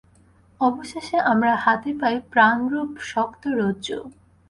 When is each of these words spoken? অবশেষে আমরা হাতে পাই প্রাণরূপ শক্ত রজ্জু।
অবশেষে 0.61 1.17
আমরা 1.31 1.53
হাতে 1.63 1.91
পাই 2.01 2.15
প্রাণরূপ 2.31 2.91
শক্ত 3.11 3.43
রজ্জু। 3.59 3.99